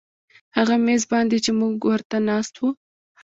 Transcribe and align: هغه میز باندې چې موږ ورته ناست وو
هغه 0.57 0.75
میز 0.85 1.03
باندې 1.11 1.37
چې 1.45 1.51
موږ 1.59 1.75
ورته 1.89 2.17
ناست 2.29 2.53
وو 2.59 2.69